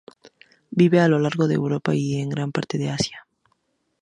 [0.79, 3.27] Vive a lo largo de Europa y de gran parte de Asia.